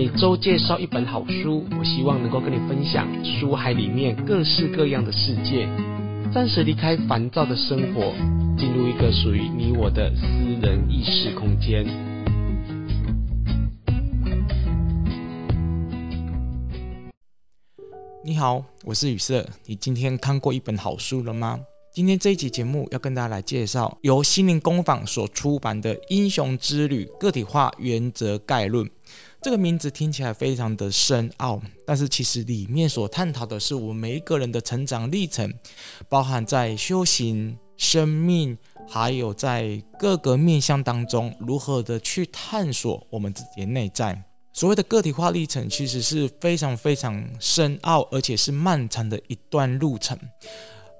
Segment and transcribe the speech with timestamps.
[0.00, 5.68] 每周介绍一本好书，我希望能够跟你分享书海里面各式各样的世界，
[6.32, 8.14] 暂时离开烦躁的生活，
[8.56, 10.22] 进入一个属于你我的私
[10.62, 11.84] 人意识空间。
[18.24, 19.44] 你好，我是雨色。
[19.66, 21.58] 你今天看过一本好书了吗？
[21.92, 28.86] 今天这一集节目要跟大家来介绍由心灵工坊所出版的《英雄之旅：个体化原则概论》。
[29.40, 35.54] 这个名字听起来非常的深奥，但是其实里面所探讨的是我们每一个人的成长历程，
[36.08, 44.24] 包含在修行、生命，还有在各个面向当中如何的去探索我们自己的内在。
[44.52, 50.18] 所谓的个体化历程，其实是非常非常深奥，而且是漫长的一段路程。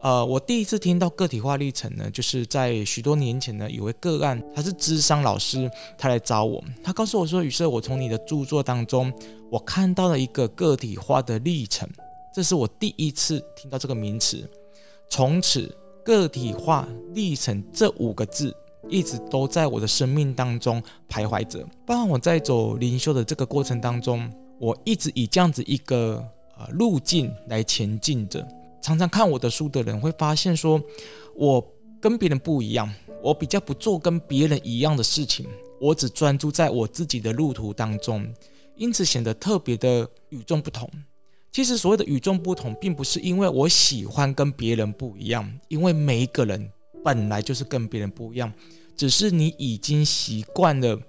[0.01, 9.13] 呃，我第一次听到个体化历程呢，就是在许多年前呢，有位个案，他是资商老师，他来找我，他告诉我说：“宇色，我从你的著作当中，
[9.51, 11.89] 我看到了一个个体化的历程，
[12.33, 14.49] 这是我第一次听到这个名词。
[15.09, 18.55] 从此，个体化历程这五个字
[18.89, 21.67] 一直都在我的生命当中徘徊着。
[21.85, 26.25] 包括我在走灵修的这个过程当中，我一直以这样子一个
[26.57, 28.47] 呃路径来前进着。”
[28.81, 30.81] 常常看我的书的人会发现，说
[31.35, 31.65] 我
[32.01, 35.47] 跟别人不一样，我比较不做跟别人一样的事情，
[35.81, 38.33] 我只专注在我自己的路途当中，
[38.77, 40.89] 因此显得特别的与众不同。
[41.51, 46.71] 其实所谓的与众不同，并不是因为我喜欢跟别人不一样，因为每一个人
[47.03, 48.53] 本来就是跟别人不一样，
[48.97, 51.01] 只是你已经习惯了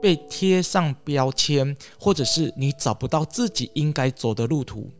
[0.00, 4.90] 被贴上标签，或者是你找不到自己应该走的路途。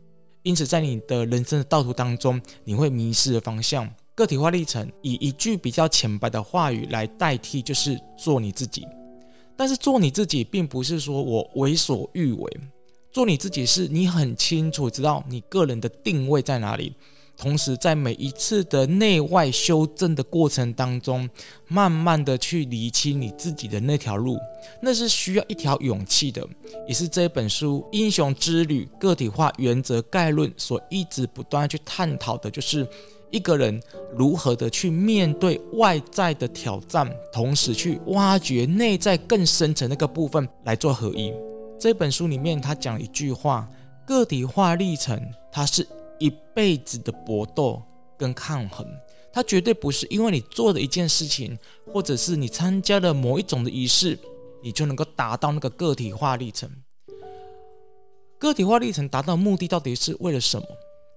[0.47, 3.85] 因此，在你的人生的道途当中，你会迷失了方向。
[4.15, 8.87] 个体化历程以一句比较浅白的话语来代替，就是做你自己。
[9.57, 12.59] 但是，做你自己并不是说我为所欲为，
[13.11, 16.93] 做你自己是你很清楚知道你个人的定位在哪里。
[17.37, 21.29] 同时，在每一次的内外修正的过程当中，
[21.67, 24.39] 慢慢的去理清你自己的那条路，
[24.81, 26.45] 那是需要一条勇气的，
[26.87, 32.87] 也是这本书《英雄之旅：个体化原则概论》所一直不断去探讨的，就是
[33.29, 33.79] 一个人
[34.15, 41.31] 如何的去面对外在的挑战，同时去挖掘内在更深层那个部分来做合一。
[41.79, 43.69] 这本书里面他讲一句话：
[44.07, 45.21] 个体化历程，
[45.51, 45.87] 它是。
[46.19, 47.81] 一辈子的搏斗
[48.17, 48.85] 跟抗衡，
[49.31, 51.57] 它绝对不是因为你做的一件事情，
[51.91, 54.17] 或者是你参加了某一种的仪式，
[54.63, 56.69] 你就能够达到那个个体化历程。
[58.39, 60.67] 个体化历程达到的目的到底是为了什么？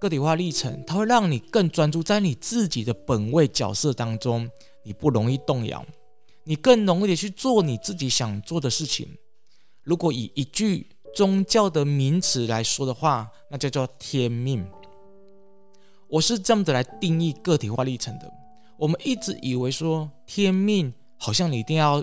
[0.00, 4.49] 个体化历程它会让你更专注在你自己的本位角色当中，
[4.83, 5.84] 你不容易动摇，
[6.44, 9.19] 你更容易的去做你自己想做的事情。
[9.83, 14.66] 如果以一句宗教的名词来说的话，那叫做天命。
[16.10, 18.31] 我是这样的来定义个体化历程的。
[18.76, 21.98] 我们一直以为说天命好像你一定要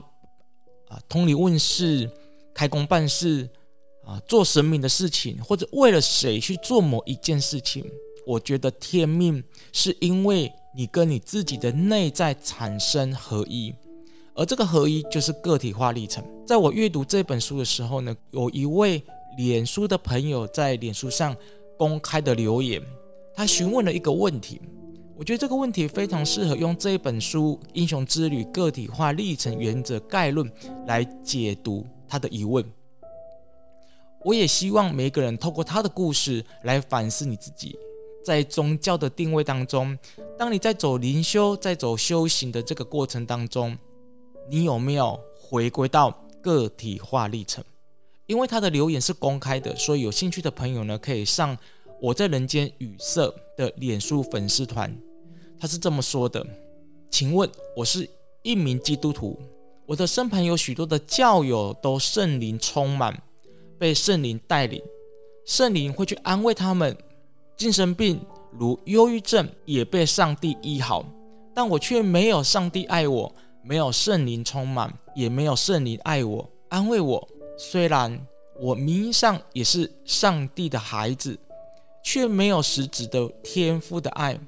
[0.87, 2.09] 啊通理问事、
[2.53, 3.49] 开工办事
[4.05, 7.83] 啊做神明的事情，或者为了谁去做某一件事情。
[8.25, 13.73] 我觉得天命是因为你跟你自己的内在产生合一，
[14.35, 16.23] 而这个合一就是个体化历程。
[16.45, 19.01] 在我阅读这本书的时候呢，有一位
[19.37, 21.35] 脸书的朋友在脸书上
[21.77, 22.81] 公开的留言。
[23.37, 24.59] 他询问了一个问题，
[25.15, 30.49] 我觉得这个问题非常适合用这一本书《英雄之旅：个体化历程原则概论》
[30.87, 32.65] 来解读他的疑问。
[34.25, 37.77] 我也希望每一个人透过他的故事来反思你自己，
[38.25, 39.95] 在宗教的定位当中，
[40.35, 43.77] 当你在走灵修、在走修行的这个过程当中，
[44.49, 47.63] 你有没有回归到个体化历程？
[48.25, 51.55] 因为他的留言是公开的，所以有兴趣的朋友呢，可以上。
[51.99, 54.95] 我在人间语色的脸书粉丝团，
[55.59, 56.45] 他是这么说的
[57.09, 58.07] ：“请问，我是
[58.43, 59.39] 一名基督徒，
[59.87, 63.19] 我的身旁有许多的教友都圣灵充满，
[63.79, 64.79] 被圣灵带领，
[65.43, 66.95] 圣灵会去安慰他们，
[67.55, 68.19] 精神病
[68.51, 71.03] 如忧郁症也被上帝医好，
[71.55, 73.33] 但我却没有上帝爱我，
[73.63, 77.27] 没有圣灵充满，也没有圣灵爱我安慰我。
[77.57, 78.23] 虽然
[78.59, 81.35] 我名义上也是上帝的孩子。”
[82.09, 84.39] 却没有实质的天赋的爱，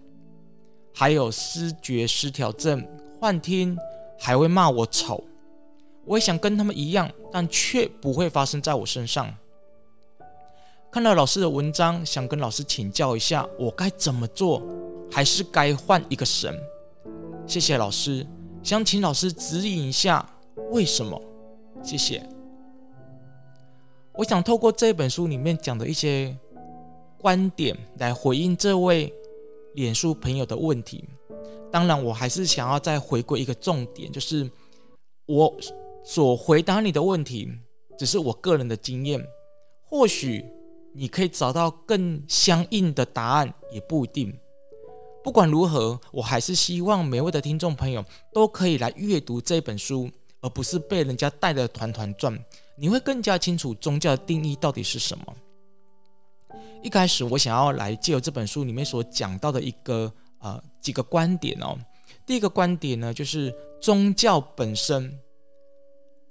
[0.94, 2.88] 还有思觉失调症、
[3.20, 3.78] 幻听，
[4.18, 5.22] 还会骂我丑。
[6.06, 9.36] 我也想跟他们一样，但却不会发生在我身上。
[10.90, 14.66] 看到老师的文章，想跟老师请教一下，我该怎么做？
[15.12, 16.58] 还是该换一个神？
[17.46, 18.26] 谢谢老师，
[18.64, 20.26] 想请老师指引一下
[20.72, 21.22] 为什么？
[21.84, 22.26] 谢谢。
[24.14, 26.34] 我想透过这本书里面讲的一些
[27.20, 29.14] 观点来回应这位
[29.76, 31.04] 脸书朋友的问题。
[31.72, 34.50] 当然，我还是想要再回归一个重点，就是
[35.26, 35.56] 我
[36.04, 37.48] 所回答你的问题
[37.98, 39.24] 只是我个人的经验，
[39.84, 40.44] 或许
[40.94, 44.34] 你可以找到更相应的答案，也不一定。
[45.22, 50.10] 不管如何，我还是希望每位的听众朋友都可以来阅读这本书，
[50.42, 52.34] 而不是被人家带得团团转。
[52.78, 55.36] 你会更加清楚宗教的定义到底是什么。
[56.82, 61.78] 一开始，我想要来借由这本书里面所讲到的一个呃几个观点哦。
[62.26, 65.20] 第一个观点呢，就是宗教本身，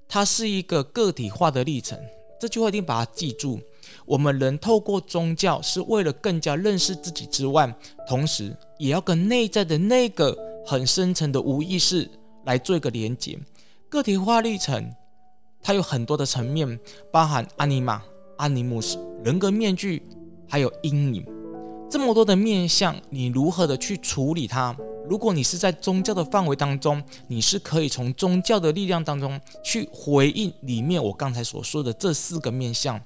[0.09, 1.99] 它是一个个体化的历程。
[2.41, 3.61] 这句话一定把它记住。
[4.07, 7.75] 我们人透过宗教是为了更加认识自己之外，
[8.07, 12.09] 同时也要跟内在的那个很深层的无意识
[12.45, 13.39] 来做一个连接。
[13.89, 14.95] 个体化历程，
[15.63, 16.79] 它有很多的层面，
[17.13, 18.03] 包含阿尼玛、
[18.37, 20.03] 阿尼姆斯、人格面具，
[20.49, 21.25] 还有阴影，
[21.91, 24.77] 这么多的面相，你如何的去处理它？
[25.09, 33.01] 如果你是在宗教的范围当中，你是可以从宗教的力量当中去回应里面我刚才所说的这四个面相。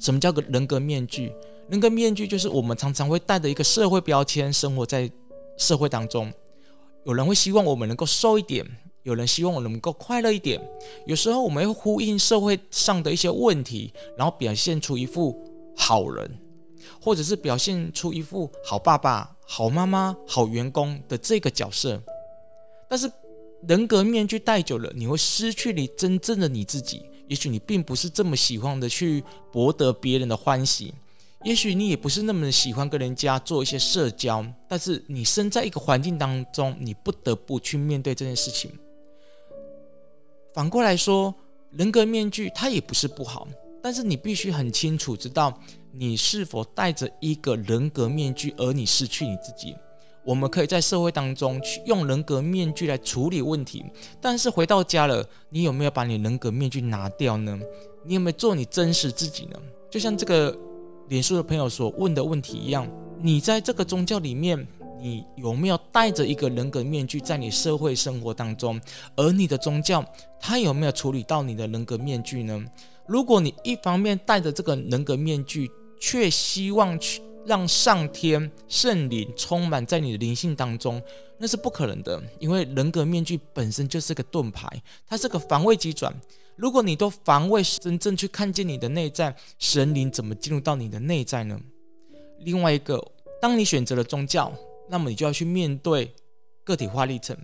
[0.00, 1.32] 什么叫个人格面具？
[1.68, 5.10] 人格面具就是我们常常会带着一个社会标签生活在
[5.56, 6.32] 社会当中。
[7.04, 8.64] 有人会希望我们能够瘦一点，
[9.02, 10.60] 有人希望我能够快乐一点。
[11.06, 15.36] 有时候我们会呼应社会上的一些问题，然后表现出一副
[15.80, 16.38] 好人，
[17.00, 22.00] 或者是表现出一副好爸爸、好妈妈、好员工的这个角色。
[22.86, 23.10] 但是
[23.66, 27.02] 人格面具戴久了，你会失去你真正的你自己。
[27.28, 30.92] 也许你并不是这么喜欢的去博得别人的欢喜，
[31.44, 38.70] 也许你也不是那么的喜欢跟人家做一些社交，但是你身在一个环境当中，你不得不去面对这件事情。
[40.52, 41.32] 反过来说，
[41.70, 43.46] 人格面具它也不是不好，
[43.82, 45.58] 但是你必须很清楚知道
[45.92, 49.76] 你是否戴着一个人格面具，而你失去你自己。
[50.22, 53.82] 我们可以在社会当中去用人格面具来处理问题，
[54.20, 57.58] 但是回到家了，你有没有把你人格面具拿掉呢？
[58.04, 59.56] 你有没有做你真实自己呢？
[59.90, 60.54] 就像这个
[61.08, 62.86] 脸书的朋友所问的问题一样，
[63.18, 64.68] 你在这个宗教里面，
[65.00, 68.78] 你有没有戴着一个人格面具在你社会生活当中？
[69.16, 70.04] 而你的宗教，
[70.38, 72.62] 它有没有处理到你的人格面具呢？
[73.10, 75.68] 如果你一方面戴着这个人格面具，
[75.98, 81.02] 却希望去让上天圣灵充满在你的灵性当中，
[81.36, 86.14] 那是不可能的，因为人格面具本身就是个盾牌，它是个防卫机转。
[86.54, 91.60] 如果你都防卫真正去看见你的内在，神灵怎么进入到你的内在呢？
[92.38, 93.04] 另外一个，
[93.42, 94.52] 当你选择了宗教，
[94.88, 96.14] 那么你就要去面对
[96.62, 97.36] 个体化历程。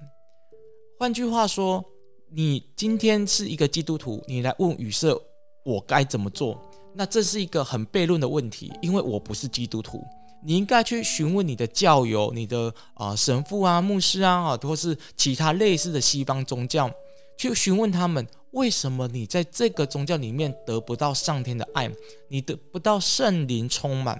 [0.97, 1.85] 换句话说，
[2.31, 5.21] 你今天是一个基督徒，你来问语色，
[5.67, 6.57] 我该怎么做？
[6.95, 10.03] 那这是一个很悖论的问题，因为我不是基督徒，
[10.43, 16.89] 你应该去询问你的教友、你的啊、神父啊、牧师啊啊，或是其他类似的西方宗教，
[17.37, 21.91] 去询问他们为什么你在这个宗教里面得不到上天的爱，
[22.29, 24.19] 你得不到圣灵充满。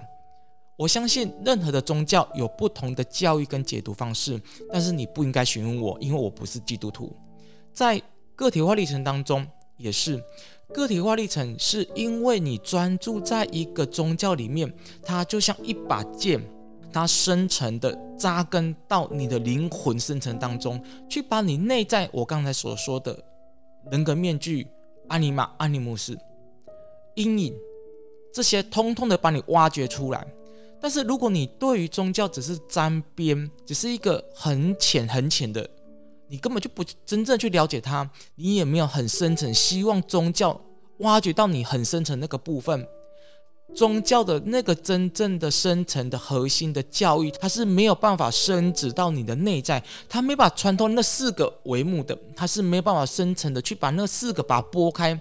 [0.77, 4.39] 我相信任何的宗教有不同的教育跟解读方式，
[4.71, 7.15] 但是你不应该询问我，因为我不是基督徒。
[7.73, 7.99] 在
[8.35, 10.21] 个体化历程当中也是。
[10.73, 14.71] 个体化历程是因为你专注在一个宗教里面，
[15.01, 16.41] 它就像一把剑，
[16.91, 23.17] 它深层的扎根到你的灵魂深层当中，去把你内在我刚才所说的
[23.91, 24.67] 人格面具、
[25.07, 26.17] 阿尼玛、阿尼姆斯、
[27.15, 27.55] 阴影
[28.33, 30.27] 这些，通通的把你挖掘出来。
[30.79, 35.67] 但是如果你对于宗教只是沾边，只是一个很浅很浅的。
[36.29, 40.59] 你根本就不真正去了解它，你也没有很深层希望宗教
[40.97, 42.85] 挖掘到你很深层那个部分，
[43.75, 55.19] 宗教的那个真正的深层的核心的教育，它是没有办法深植到你的内在，它没办法穿透那四个帷幕的，它是没有办法深层的去把那四个把它拨开，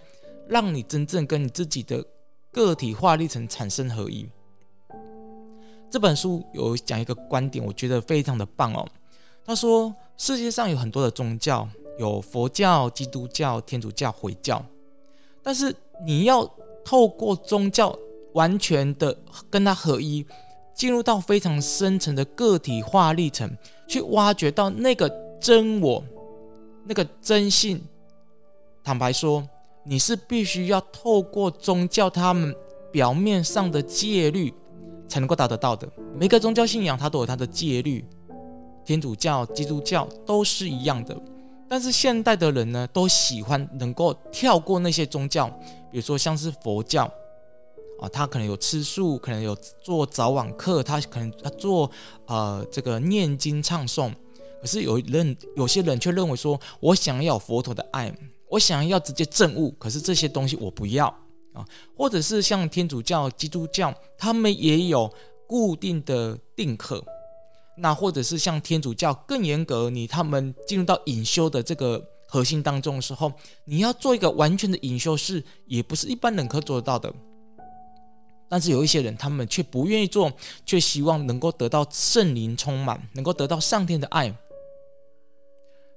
[0.48, 2.04] 让你真正跟你自己的
[2.50, 4.26] 个体化历程产生合一。
[5.90, 8.88] 这本书有讲一个观点，我觉得非常的棒哦。
[9.44, 9.94] 他说。
[10.16, 11.68] 世界上有很多的宗教，
[11.99, 14.64] 有佛教、基督教、天主教、回教，
[15.42, 15.75] 但是
[16.06, 16.50] 你要
[16.85, 17.96] 透过宗教
[18.32, 19.16] 完全的
[19.50, 20.25] 跟它合一，
[20.75, 23.56] 进入到非常深层的个体化历程，
[23.87, 25.08] 去挖掘到那个
[25.40, 26.02] 真我、
[26.85, 27.82] 那个真性。
[28.82, 29.46] 坦白说，
[29.85, 32.54] 你是必须要透过宗教他们
[32.90, 34.54] 表面上的戒律
[35.08, 35.87] 才能够达得到的。
[36.14, 38.02] 每个宗教信仰它都有它的戒律。
[38.86, 41.20] 天主教、基督教都是一样的，
[41.68, 45.48] 但是现代的人呢，都喜欢能够跳过那些宗教，
[45.90, 47.04] 比如说像是佛教
[48.00, 51.90] 啊，他可能有吃素，可能有做早晚课，他可能他做
[52.26, 54.12] 呃这个念经唱诵。
[54.60, 58.14] 可是有人有些人却认为说，我想要佛陀的爱，
[58.48, 61.06] 我想要直接证悟，可是这些东西我不要
[61.52, 61.66] 啊。
[61.96, 65.12] 或者是像天主教、基督教，他们也有
[65.46, 67.04] 固定的定课。
[67.78, 73.33] 那或者是像天主教更严格，你他们进入到隐修的这个核心当中的时候，
[73.64, 77.12] 你要做一个完全的隐修是，也不是一般人可做得到的。
[78.49, 80.33] 但是有一些人，他们却不愿意做，
[80.64, 84.33] 却希望能够得到圣灵充满，能够得到上天的爱。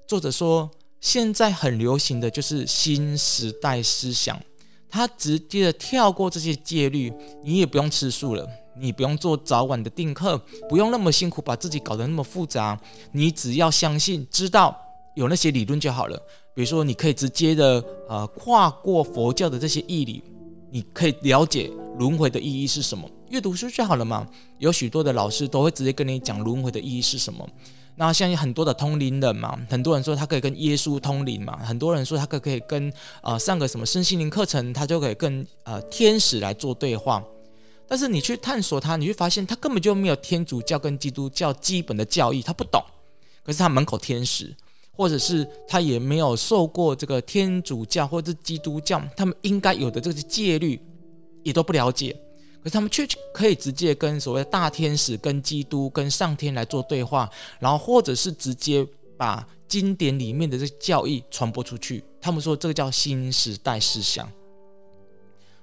[0.08, 4.42] 作者说，现在很流行的就是新时代思想，
[4.90, 8.50] 他直接的跳过这些戒律，你也不用吃素了。
[8.80, 12.80] 你不用做早晚的定课，不用那么辛苦，把自己搞得那么复杂。
[13.12, 14.76] 你只要相信、知道
[15.16, 16.18] 有那些理论就好了。
[16.56, 20.24] 比如说，你可以直接的呃跨过佛教的这些义理，
[20.72, 23.10] 你可以了解轮回的意义是什么。
[23.30, 24.28] 阅读书就好了嘛。
[24.58, 27.48] 有许多的老师都会直接跟你讲轮回的意义是什么。
[27.96, 37.24] 那像很多的通灵人嘛，很多人说他可以跟耶稣通灵嘛，很多人说他可可以跟呃上个什么身心灵课程，他就可以跟呃天使来做对话。
[37.90, 42.82] 但是你去探索它，你会发现它根本就没有天主教跟基督教基本的教义，他不懂。
[43.44, 44.56] 可是他门口天使，
[44.92, 50.80] 或者是他也没有受过这个天主教或者是基督教他们应该有的这些戒律，
[51.44, 52.16] 也都不了解。
[52.62, 57.28] 可是他们却可以直接跟所谓的大天使、跟基督、跟上天来做对话，
[57.60, 58.86] 然后或者是直接
[59.18, 62.04] 把经典里面的这些教义传播出去。
[62.22, 64.30] 他们说这个叫新时代思想。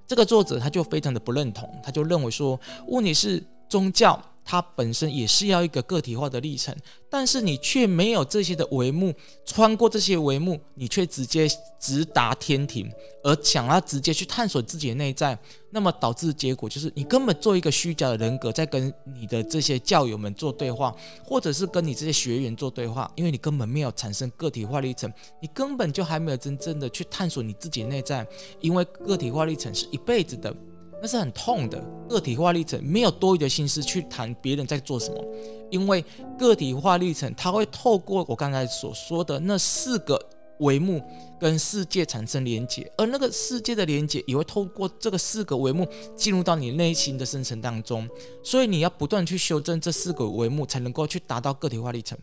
[0.06, 4.22] 这个作者他就非常的不认同，他就认为说，问题是宗教。
[4.48, 6.72] 它本身也是要一个个体化的历程，
[7.10, 9.12] 但是你却没有这些的帷幕，
[9.44, 11.48] 穿过这些帷幕，你却直接
[11.80, 12.88] 直达天庭，
[13.24, 15.36] 而想要直接去探索自己的内在，
[15.70, 25.12] 那么导致结果就是你根本做一个虚假的人格，在跟你的这些教友们做对话，或者是跟你这些学员做对话，因为你根本没有产生个体化历程，
[25.42, 28.24] 你根本就还没有真正的去探索你自己的内在，
[28.60, 30.54] 因为个体化历程是一辈子的。
[31.00, 35.24] 那是很痛的，个体化历程没有多余的心思去谈别人在做什么，
[35.70, 36.04] 因为
[36.38, 40.18] 个体化历程它会透过我刚才所说的那四个
[40.60, 41.02] 帷幕
[41.38, 45.86] 跟世界产生连接，而那个世界的连接也会透过这个四个帷幕
[46.16, 48.08] 进入到你内心的深层当中，
[48.42, 52.16] 所以你要不断去修正这四个帷幕，才能够去达到个体化历程。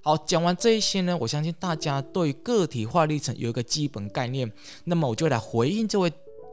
[0.00, 4.50] 好，讲完这一些呢，我相信大家对个体化历程有一个基本概念，
[4.84, 6.10] 那么我就来回应这位。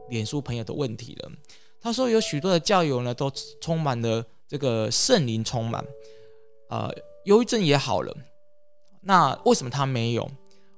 [0.08, 1.30] 脸书朋友的问题了，
[1.80, 5.84] 他说有许多的教友呢，都充满了这个圣灵充满，
[6.68, 6.90] 呃，
[7.24, 8.16] 忧郁症也好了，
[9.02, 10.30] 那为什么他没有？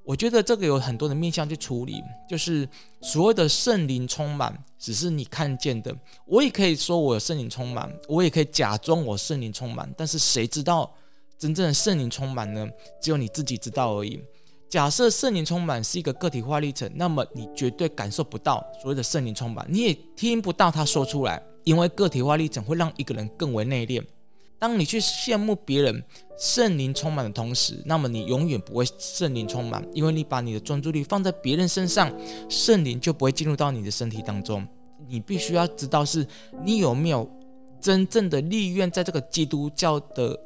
[0.04, 2.66] 我觉得这个有很多的面向去处理，就是
[3.02, 5.94] 所谓的圣灵充满，只是你看见的。
[6.24, 10.90] 我也可以说我有圣灵充满，我也可以假装我圣灵充满，但是谁知道
[11.38, 12.66] 真正的圣灵充满呢？
[13.02, 14.18] 只有你自己知道而已。
[14.68, 24.04] 假设圣灵充满是一个个体化历程，那么你绝对感受不到所谓的圣灵充满，你也听不到他说出来，因为个体化历程会让一个人更为内敛。
[24.58, 26.04] 当你去羡慕别人
[26.36, 32.12] 圣灵充满的同时，那么你永远不会圣灵充满，因为你把你的专注力放在别人身上，
[32.50, 34.66] 圣灵就不会进入到你的身体当中。
[35.06, 36.26] 你必须要知道是
[36.62, 37.26] 你有没有
[37.80, 40.38] 真正的立愿在这个基督教的。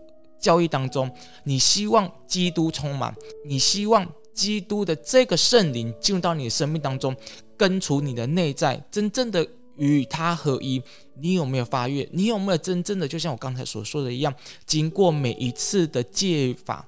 [0.43, 1.11] 教义当中，
[1.45, 3.15] 你希望基督充满，
[3.47, 7.17] 你希望基督的这个圣灵进入到你的生命当中，
[7.57, 9.47] 根除你的内在，真正的
[9.77, 10.83] 与他合一。
[11.21, 12.07] 你有没有发愿？
[12.13, 14.35] 你有没有真正的，就像我刚才所说的一样，
[14.67, 16.87] 经过每一次的戒法，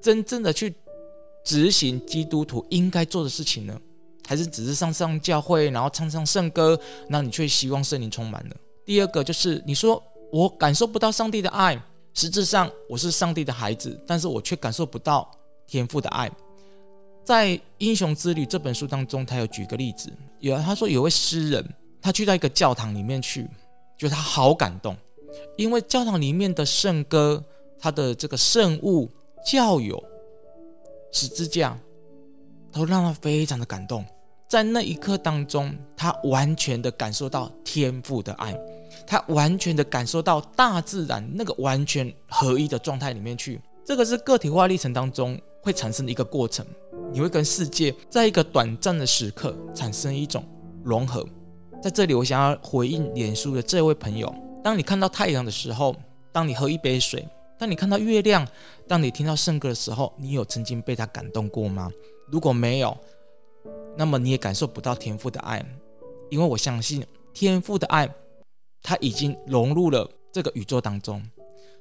[0.00, 0.72] 真正的去
[1.44, 3.78] 执行基督徒应该做的事情呢？
[4.28, 6.78] 还是只是上上教会，然后唱唱圣歌，
[7.08, 8.56] 那你却希望圣灵充满了？
[8.84, 10.00] 第二个就是你说
[10.30, 11.80] 我感受不到上帝的爱。
[12.16, 15.30] 实质上，我是上帝的孩子，但是我却感受不到
[15.66, 16.32] 天父的爱。
[17.22, 23.46] 在《英雄之旅》这本书当中，他有举个例子，有他说有位诗人，他去到一个教堂里面去，
[23.98, 24.96] 觉得他好感动，
[25.58, 27.44] 因为教堂里面的圣歌，
[27.78, 29.10] 他的这个圣物、
[29.44, 30.02] 教友、
[31.12, 31.78] 十字架，
[32.72, 34.02] 都让他非常的感动。
[34.48, 38.56] 在那一刻当中，他完全的感受到天父的爱。
[39.06, 46.66] 他完全的感受到大自然那个完全合一的状态里面去，这个是个体化历程当中会产生的一个过程。
[47.12, 50.44] 你会跟世界在一个短暂的时刻产生一种
[50.82, 51.24] 融合。
[51.82, 55.94] 在这里，我想要回应脸书的这位朋友：当你看到太阳的时候，
[56.32, 58.46] 当你喝一杯水，当你看到月亮，
[58.88, 61.90] 当你听到圣歌的时候，你有曾经被他感动过吗？
[62.32, 62.96] 如果没有，
[63.96, 65.64] 那么你也感受不到天赋的爱，
[66.30, 68.08] 因为我相信天赋的爱，
[68.82, 71.22] 它已经融入了这个宇宙当中。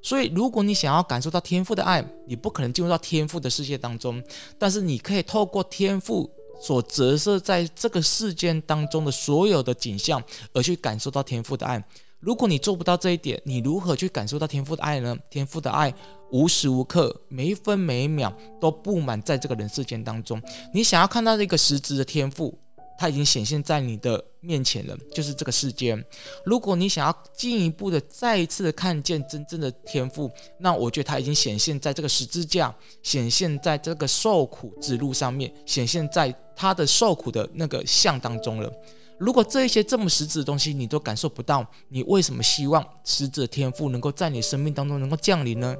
[0.02, 4.24] 所以，如果你想要感受到天赋的爱，你不可能进入到天赋的世界当中，
[4.60, 6.30] 但是你可以透过天赋
[6.62, 11.84] 所折射在这个世间当中的所有的景象，而去感受到天赋的爱。
[12.26, 15.16] 如果你做不到这一点，你如何去感受到天父的爱呢？
[15.30, 15.94] 天父的爱
[16.32, 20.42] 无时无刻、每一分每一秒都布满在这个人世间当中。
[20.74, 22.58] 你想要看到这个实质的天赋，
[22.98, 26.04] 它已经显现在你的面前了，就是这个世间。
[26.44, 38.74] 如果你想要进一步的再一次看见真正的天赋，那我觉得它已经显现在这个十字架，显现在这个受苦之路上面，显现在他的受苦的那个像当中了。
[39.18, 45.76] 如果这一些这么实质的东西你都感受不到，你为什么希望实质的天赋能够在你生命当中能够降临呢？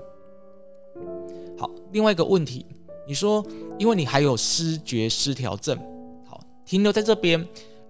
[1.58, 2.66] 好，另外一个问题，
[3.08, 3.46] 你说
[3.78, 5.78] 因为你还有思觉失调症，
[6.26, 7.46] 好，停留在这边。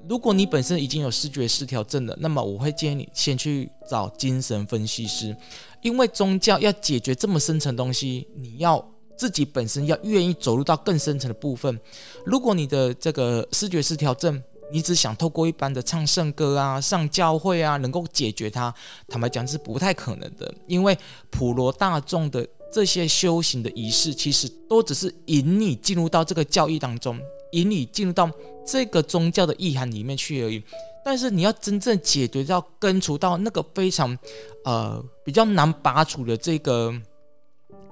[0.08, 5.36] 如果你本身已经有视觉失调症了，那么我会建议你先去找精神分析师，
[5.82, 8.88] 因为宗教要解决这么深层的东西，你要
[9.18, 11.80] 自己本身要愿意走入到更深层的部分。
[12.24, 18.74] 如果你的这个视觉失调症，你只想透过一般的唱圣歌啊、上教会啊，能够解决它，
[19.08, 20.54] 坦白讲是不太可能的。
[20.68, 20.98] 因为
[21.30, 27.20] 普罗大众的这些修行的仪式，其实都只是引你进入到这个教义当中，
[27.52, 28.30] 引你进入到
[28.66, 30.64] 这个宗教的意涵里面去而已。
[31.04, 34.18] 但是你要真正解决到根除到那个非常
[34.64, 36.94] 呃比较难拔除的这个。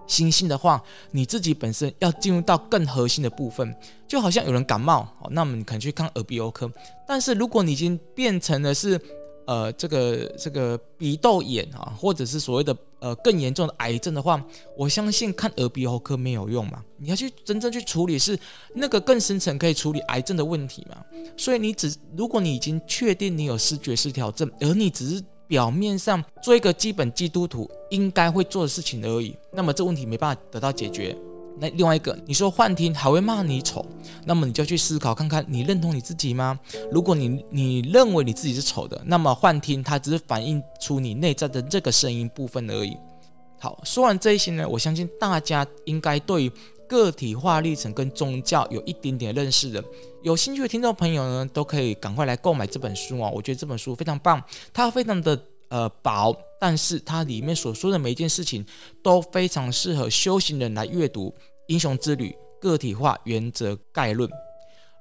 [0.08, 0.82] 心性的话，
[1.12, 3.76] 你自己本身要进入到更核心的部分，
[4.08, 6.72] 就好像有人感冒，那么你可能去看耳鼻喉科。
[7.08, 9.00] 但是如果你已经变成了是，
[9.46, 14.42] 呃，这个这个鼻窦炎啊，或者是所谓的呃更严重的癌症的话，
[14.78, 18.40] 我相信看耳鼻喉科没有用嘛，你要去真正去处理是
[18.76, 20.98] 那个更深层可以处理癌症的问题嘛。
[21.36, 25.24] 所以你只如果你已经确定你有视觉失调症，而你只是。
[25.54, 31.16] 表面上做一个基本基督徒应该会做的事情而已，那么这问题没办法得到解决。
[31.60, 33.86] 那另外一个，你说幻听还会骂你丑，
[34.26, 36.60] 那么你就去思考看看，你认同你自己吗？
[36.92, 42.98] 如果你你认为你自己是丑的，那么幻听它只是反映出你内在的这个声音部分而已。
[43.60, 46.52] 好，说完这一些呢，我相信大家应该对
[46.94, 49.84] 个体化历程跟宗教有一点点认识的。
[50.22, 53.32] 有兴趣的听众朋友呢，都可以赶快来购买这本书哦！
[53.34, 54.40] 我觉得这本书非常棒，
[54.72, 55.38] 它非常的
[55.70, 58.64] 呃薄，但是它里面所说的每一件事情
[59.02, 61.30] 都非常适合修行人来阅读。
[61.66, 64.30] 《英雄之旅：个体化原则概论》。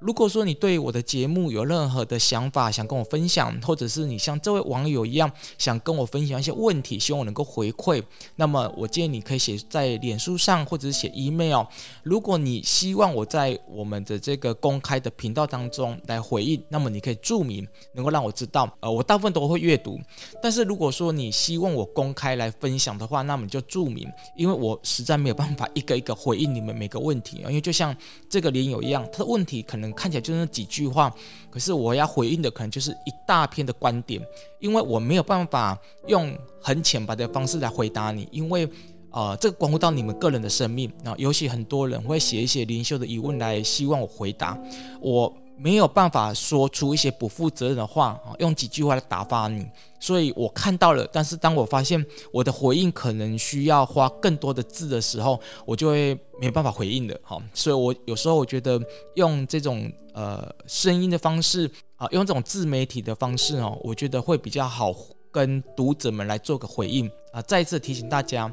[0.03, 8.03] 如果说你对我的节目有任何的想法，想跟我分享，或者是你像这位网友一样想跟我分享一些问题，希望我能够回馈，
[8.35, 11.63] 那么我建议你可以写在脸书上，或者是写 email。
[12.03, 18.69] 如果你希望我在我们的这个公开的频道当中来回应，那么你可以注明，能够让我知道。
[18.81, 19.97] 呃，我大部分都会阅读。
[20.41, 27.95] 但是如果说你希望我公开来分享的话，那么你就注明，因为我实在没有办法一个一个回应你们每个问题，因为就像
[28.29, 29.92] 这个连友一样，他的问题可能。
[29.93, 31.13] 看起来就那几句话，
[31.49, 34.21] 可是我要回应的可能就是一大篇的观点，
[34.59, 38.67] 因为我没有办法用很浅白的方式来回答你，因为
[39.11, 44.59] 呃，这个关乎到你们个人的生命啊，尤其很多人会写一些灵修的疑问来希望我回答
[44.99, 45.31] 我。
[45.57, 49.65] 没有办法说出一些不负责任的话啊，用几句话来打发你，
[49.99, 51.07] 所以我看到了。
[51.11, 57.19] 但是当我发现我的回应可能需要花更多的字的时候，我就会没办法回应的。
[57.23, 58.81] 好，所以我有时候我觉得
[59.15, 64.93] 用这种呃声音的方式啊，用这种自媒体的方式哦，我觉得会比较好
[65.31, 67.41] 跟读者们来做个回应啊。
[67.43, 68.51] 再一次提醒大家，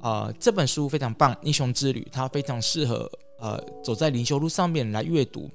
[0.00, 5.48] 啊，这本书非常棒，《英雄之旅》它非常适合呃走在灵修路上面来阅读。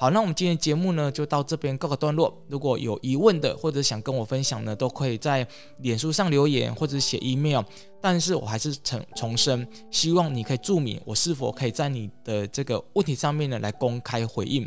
[0.00, 2.34] 好，那我们今天节目呢就到这边告个段落。
[2.48, 5.46] 如果有疑问的或者想跟我分享呢，都可以在
[5.80, 7.62] 脸书上留言或者写 email。
[8.00, 14.66] 但是我还是重重申，希望你可以注明我是否可以在你的这个问题上面呢来公开回应。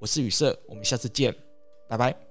[0.00, 1.34] 我是雨色，我们下次见，
[1.88, 2.27] 拜拜。